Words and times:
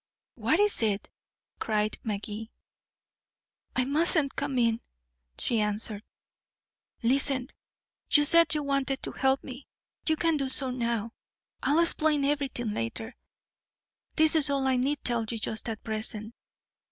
"What 0.33 0.59
is 0.59 0.81
it?" 0.81 1.11
cried 1.59 1.99
Magee. 2.03 2.49
"I 3.75 3.85
mustn't 3.85 4.35
come 4.35 4.57
in," 4.57 4.81
she 5.37 5.59
answered. 5.59 6.01
"Listen. 7.03 7.49
You 8.09 8.25
said 8.25 8.55
you 8.55 8.63
wanted 8.63 9.03
to 9.03 9.11
help 9.11 9.43
me. 9.43 9.67
You 10.09 10.15
can 10.15 10.37
do 10.37 10.49
so 10.49 10.71
now. 10.71 11.13
I'll 11.61 11.77
explain 11.77 12.25
everything 12.25 12.73
later 12.73 13.15
this 14.15 14.33
is 14.35 14.49
all 14.49 14.65
I 14.65 14.75
need 14.77 15.03
tell 15.03 15.23
you 15.29 15.37
just 15.37 15.69
at 15.69 15.83
present. 15.83 16.33